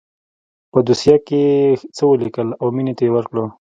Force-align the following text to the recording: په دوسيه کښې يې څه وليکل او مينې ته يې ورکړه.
په 0.71 0.79
دوسيه 0.87 1.17
کښې 1.27 1.39
يې 1.49 1.57
څه 1.95 2.03
وليکل 2.11 2.47
او 2.61 2.67
مينې 2.75 2.93
ته 2.97 3.01
يې 3.05 3.11
ورکړه. 3.15 3.43